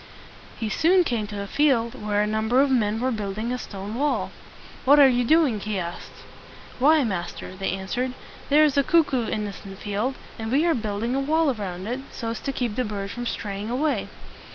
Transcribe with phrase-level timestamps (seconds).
[0.59, 3.93] He soon came to a field where a number of men were building a stone
[3.93, 4.31] wall.
[4.83, 6.25] "What are you doing?" he asked.
[6.79, 8.13] "Why, master," they answered,
[8.49, 11.85] "there is a cuck oo in this field, and we are building a wall around
[11.85, 14.07] it so as to keep the bird from straying away."